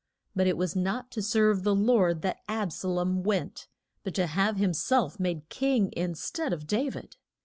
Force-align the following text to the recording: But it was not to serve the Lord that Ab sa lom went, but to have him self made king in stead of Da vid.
But 0.35 0.47
it 0.47 0.57
was 0.57 0.75
not 0.75 1.11
to 1.11 1.21
serve 1.21 1.61
the 1.61 1.75
Lord 1.75 2.23
that 2.23 2.39
Ab 2.49 2.71
sa 2.71 2.87
lom 2.89 3.21
went, 3.21 3.67
but 4.03 4.15
to 4.15 4.25
have 4.25 4.57
him 4.57 4.73
self 4.73 5.19
made 5.19 5.47
king 5.49 5.91
in 5.91 6.15
stead 6.15 6.53
of 6.53 6.65
Da 6.65 6.89
vid. 6.89 7.17